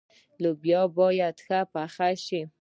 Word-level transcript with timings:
لوبیا 0.41 0.81
باید 0.97 1.35
ښه 1.45 1.59
پخه 1.73 2.09
شي. 2.25 2.41